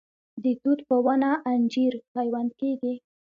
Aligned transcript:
د 0.43 0.45
توت 0.61 0.79
په 0.89 0.95
ونه 1.05 1.31
انجیر 1.53 1.93
پیوند 2.13 2.51
کیږي؟ 2.59 2.93